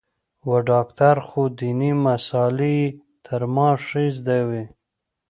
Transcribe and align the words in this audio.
و 0.49 0.51
ډاکتر 0.69 1.15
خو 1.27 1.41
ديني 1.59 1.91
مسالې 2.05 2.71
يې 2.81 2.87
تر 3.25 3.41
ما 3.55 3.69
ښې 3.85 4.05
زده 4.17 4.39
وې. 4.49 4.63